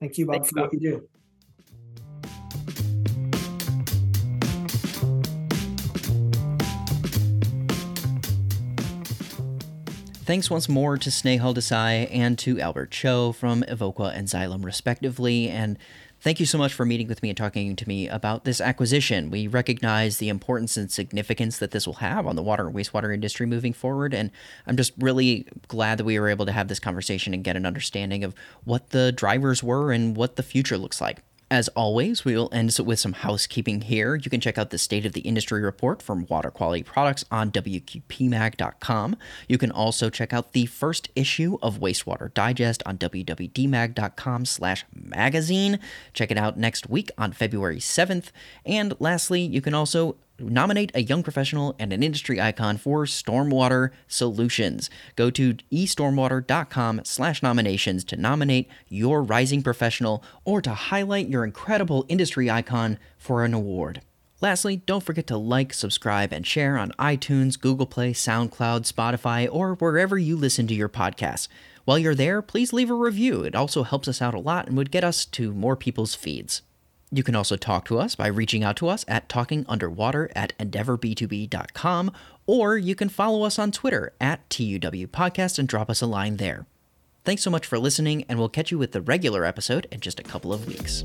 Thank 0.00 0.18
you, 0.18 0.26
Bob, 0.26 0.34
Thanks, 0.34 0.50
for 0.50 0.56
Bob. 0.56 0.64
what 0.64 0.72
you 0.74 0.80
do. 0.80 1.08
Thanks 10.26 10.50
once 10.50 10.68
more 10.68 10.98
to 10.98 11.08
Snehal 11.08 11.54
Desai 11.54 12.08
and 12.10 12.36
to 12.40 12.58
Albert 12.58 12.90
Cho 12.90 13.30
from 13.30 13.62
Evoqua 13.62 14.12
and 14.12 14.26
Xylem, 14.26 14.64
respectively. 14.64 15.48
And 15.48 15.78
thank 16.20 16.40
you 16.40 16.46
so 16.46 16.58
much 16.58 16.74
for 16.74 16.84
meeting 16.84 17.06
with 17.06 17.22
me 17.22 17.28
and 17.28 17.38
talking 17.38 17.76
to 17.76 17.86
me 17.86 18.08
about 18.08 18.42
this 18.42 18.60
acquisition. 18.60 19.30
We 19.30 19.46
recognize 19.46 20.18
the 20.18 20.28
importance 20.28 20.76
and 20.76 20.90
significance 20.90 21.58
that 21.58 21.70
this 21.70 21.86
will 21.86 21.94
have 21.94 22.26
on 22.26 22.34
the 22.34 22.42
water 22.42 22.66
and 22.66 22.74
wastewater 22.74 23.14
industry 23.14 23.46
moving 23.46 23.72
forward. 23.72 24.12
And 24.12 24.32
I'm 24.66 24.76
just 24.76 24.94
really 24.98 25.46
glad 25.68 25.96
that 25.98 26.04
we 26.04 26.18
were 26.18 26.28
able 26.28 26.46
to 26.46 26.52
have 26.52 26.66
this 26.66 26.80
conversation 26.80 27.32
and 27.32 27.44
get 27.44 27.54
an 27.54 27.64
understanding 27.64 28.24
of 28.24 28.34
what 28.64 28.90
the 28.90 29.12
drivers 29.12 29.62
were 29.62 29.92
and 29.92 30.16
what 30.16 30.34
the 30.34 30.42
future 30.42 30.76
looks 30.76 31.00
like. 31.00 31.22
As 31.48 31.68
always, 31.68 32.24
we 32.24 32.34
will 32.34 32.48
end 32.50 32.76
with 32.84 32.98
some 32.98 33.12
housekeeping 33.12 33.82
here. 33.82 34.16
You 34.16 34.28
can 34.28 34.40
check 34.40 34.58
out 34.58 34.70
the 34.70 34.78
State 34.78 35.06
of 35.06 35.12
the 35.12 35.20
Industry 35.20 35.60
report 35.60 36.02
from 36.02 36.26
Water 36.26 36.50
Quality 36.50 36.82
Products 36.82 37.24
on 37.30 37.52
WQPMag.com. 37.52 39.16
You 39.46 39.56
can 39.56 39.70
also 39.70 40.10
check 40.10 40.32
out 40.32 40.54
the 40.54 40.66
first 40.66 41.08
issue 41.14 41.56
of 41.62 41.78
Wastewater 41.78 42.34
Digest 42.34 42.82
on 42.84 42.98
WWDmag.com 42.98 44.44
slash 44.44 44.84
magazine. 44.92 45.78
Check 46.12 46.32
it 46.32 46.38
out 46.38 46.58
next 46.58 46.90
week 46.90 47.12
on 47.16 47.30
February 47.30 47.78
7th. 47.78 48.32
And 48.64 48.94
lastly, 48.98 49.42
you 49.42 49.60
can 49.60 49.72
also 49.72 50.16
nominate 50.38 50.90
a 50.94 51.02
young 51.02 51.22
professional 51.22 51.74
and 51.78 51.92
an 51.92 52.02
industry 52.02 52.40
icon 52.40 52.76
for 52.76 53.04
stormwater 53.04 53.90
solutions 54.08 54.90
go 55.14 55.30
to 55.30 55.54
estormwater.com 55.72 57.00
slash 57.04 57.42
nominations 57.42 58.04
to 58.04 58.16
nominate 58.16 58.68
your 58.88 59.22
rising 59.22 59.62
professional 59.62 60.22
or 60.44 60.60
to 60.60 60.70
highlight 60.70 61.28
your 61.28 61.44
incredible 61.44 62.04
industry 62.08 62.50
icon 62.50 62.98
for 63.18 63.44
an 63.44 63.54
award 63.54 64.00
Lastly, 64.40 64.76
don't 64.84 65.02
forget 65.02 65.26
to 65.28 65.38
like, 65.38 65.72
subscribe, 65.72 66.30
and 66.30 66.46
share 66.46 66.76
on 66.76 66.92
iTunes, 66.98 67.58
Google 67.58 67.86
Play, 67.86 68.12
SoundCloud, 68.12 68.90
Spotify, 68.90 69.48
or 69.50 69.74
wherever 69.76 70.18
you 70.18 70.36
listen 70.36 70.66
to 70.66 70.74
your 70.74 70.90
podcasts. 70.90 71.48
While 71.86 71.98
you're 71.98 72.14
there, 72.14 72.42
please 72.42 72.72
leave 72.72 72.90
a 72.90 72.94
review. 72.94 73.44
It 73.44 73.54
also 73.54 73.82
helps 73.82 74.08
us 74.08 74.20
out 74.20 74.34
a 74.34 74.38
lot 74.38 74.66
and 74.66 74.76
would 74.76 74.90
get 74.90 75.04
us 75.04 75.24
to 75.26 75.54
more 75.54 75.76
people's 75.76 76.14
feeds. 76.14 76.60
You 77.10 77.22
can 77.22 77.36
also 77.36 77.56
talk 77.56 77.84
to 77.86 77.98
us 77.98 78.14
by 78.14 78.26
reaching 78.26 78.64
out 78.64 78.76
to 78.76 78.88
us 78.88 79.04
at 79.06 79.28
talkingunderwater 79.28 80.30
at 80.34 80.58
endeavorb2b.com, 80.58 82.12
or 82.46 82.76
you 82.76 82.94
can 82.94 83.08
follow 83.08 83.44
us 83.44 83.58
on 83.58 83.70
Twitter 83.72 84.12
at 84.20 84.48
TUW 84.50 85.06
Podcast 85.06 85.58
and 85.58 85.68
drop 85.68 85.88
us 85.88 86.02
a 86.02 86.06
line 86.06 86.36
there. 86.36 86.66
Thanks 87.24 87.42
so 87.42 87.50
much 87.50 87.66
for 87.66 87.78
listening, 87.78 88.24
and 88.28 88.38
we'll 88.38 88.48
catch 88.48 88.70
you 88.70 88.78
with 88.78 88.92
the 88.92 89.02
regular 89.02 89.44
episode 89.44 89.86
in 89.90 90.00
just 90.00 90.20
a 90.20 90.24
couple 90.24 90.52
of 90.52 90.66
weeks. 90.66 91.04